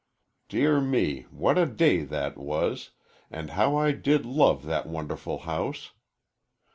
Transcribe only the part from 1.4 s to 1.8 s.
a